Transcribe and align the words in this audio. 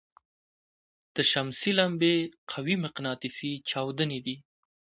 د 1.15 1.17
شمسي 1.31 1.71
لمبې 1.79 2.15
قوي 2.51 2.75
مقناطیسي 2.85 3.51
چاودنې 3.69 4.19
دي. 4.25 4.35